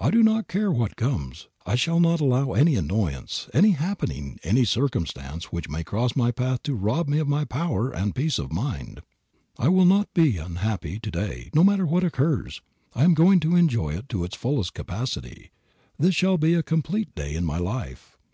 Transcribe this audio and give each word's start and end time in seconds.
"I 0.00 0.10
do 0.10 0.22
not 0.22 0.48
care 0.48 0.72
what 0.72 0.96
comes, 0.96 1.48
I 1.66 1.74
shall 1.74 2.00
not 2.00 2.20
allow 2.22 2.52
any 2.52 2.74
annoyance, 2.74 3.50
any 3.52 3.72
happening, 3.72 4.40
any 4.42 4.64
circumstance 4.64 5.52
which 5.52 5.68
may 5.68 5.84
cross 5.84 6.16
my 6.16 6.30
path 6.30 6.62
to 6.62 6.74
rob 6.74 7.06
me 7.06 7.18
of 7.18 7.28
my 7.28 7.44
power 7.44 7.90
and 7.90 8.14
peace 8.14 8.38
of 8.38 8.50
mind. 8.50 9.02
I 9.58 9.68
will 9.68 9.84
not 9.84 10.14
be 10.14 10.38
unhappy 10.38 10.98
to 11.00 11.10
day, 11.10 11.50
no 11.54 11.62
matter 11.62 11.84
what 11.84 12.02
occurs. 12.02 12.62
I 12.94 13.04
am 13.04 13.12
going 13.12 13.40
to 13.40 13.54
enjoy 13.54 13.90
it 13.90 14.08
to 14.08 14.24
its 14.24 14.36
fullest 14.36 14.72
capacity. 14.72 15.50
This 15.98 16.14
shall 16.14 16.38
be 16.38 16.54
a 16.54 16.62
complete 16.62 17.14
day 17.14 17.34
in 17.34 17.44
my 17.44 17.58
life. 17.58 18.16